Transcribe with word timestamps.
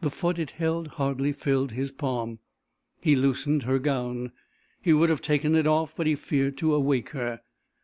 The 0.00 0.10
foot 0.10 0.38
it 0.38 0.50
held 0.52 0.86
hardly 0.86 1.32
filled 1.32 1.72
his 1.72 1.90
palm. 1.90 2.38
He 3.00 3.16
loosened 3.16 3.64
her 3.64 3.80
gown. 3.80 4.30
He 4.80 4.92
would 4.92 5.10
have 5.10 5.20
taken 5.22 5.56
it 5.56 5.66
off 5.66 5.96
but 5.96 6.06
he 6.06 6.14
feared 6.14 6.56
to 6.58 6.72
awake 6.72 7.08
her. 7.10 7.40